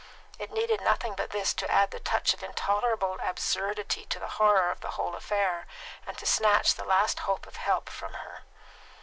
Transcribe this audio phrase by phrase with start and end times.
[0.39, 4.71] It needed nothing but this to add the touch of intolerable absurdity to the horror
[4.71, 5.67] of the whole affair,
[6.07, 8.39] and to snatch the last hope of help from her.